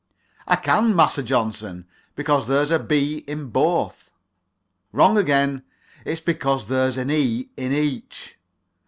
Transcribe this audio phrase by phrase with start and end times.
[0.47, 1.85] "I can, Massa Johnson.
[2.15, 4.09] Because there's a 'b' in both."
[4.91, 5.61] "Wrong again.
[6.05, 8.37] It's because there's an 'e' in each."